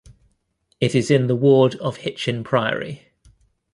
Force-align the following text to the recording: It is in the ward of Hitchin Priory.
It 0.79 0.95
is 0.95 1.11
in 1.11 1.27
the 1.27 1.35
ward 1.35 1.75
of 1.75 1.97
Hitchin 1.97 2.43
Priory. 2.43 3.09